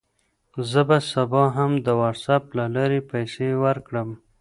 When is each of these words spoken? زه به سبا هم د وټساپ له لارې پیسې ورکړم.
زه 0.69 0.81
به 0.87 0.97
سبا 1.11 1.43
هم 1.57 1.71
د 1.85 1.87
وټساپ 2.01 2.43
له 2.57 2.65
لارې 2.75 2.99
پیسې 3.11 3.47
ورکړم. 3.63 4.09